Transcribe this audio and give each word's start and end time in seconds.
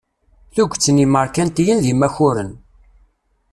Tuget 0.53 0.85
n 0.91 1.01
yimerkantiyen 1.01 1.79
d 1.83 1.85
imakuren. 1.93 2.51